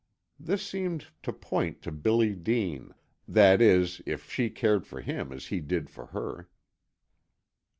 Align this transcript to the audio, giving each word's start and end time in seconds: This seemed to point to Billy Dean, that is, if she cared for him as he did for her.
This 0.39 0.65
seemed 0.65 1.09
to 1.21 1.31
point 1.31 1.83
to 1.83 1.91
Billy 1.91 2.33
Dean, 2.33 2.95
that 3.27 3.61
is, 3.61 4.01
if 4.07 4.31
she 4.31 4.49
cared 4.49 4.87
for 4.87 5.01
him 5.01 5.31
as 5.31 5.45
he 5.53 5.59
did 5.59 5.91
for 5.91 6.07
her. 6.07 6.49